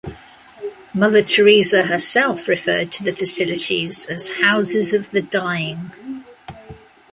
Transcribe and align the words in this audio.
Mother 0.95 1.21
Teresa 1.21 1.83
herself 1.83 2.47
referred 2.47 2.91
to 2.93 3.03
the 3.03 3.13
facilities 3.13 4.07
as 4.07 4.39
"Houses 4.41 4.93
of 4.95 5.11
the 5.11 5.21
Dying". 5.21 6.25